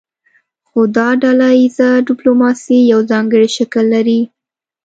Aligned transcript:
خو 0.67 0.81
دا 0.97 1.07
ډله 1.21 1.49
ایزه 1.59 1.89
ډیپلوماسي 2.07 2.79
یو 2.91 2.99
ځانګړی 3.11 3.47
شکل 3.57 3.85
لري 3.95 4.19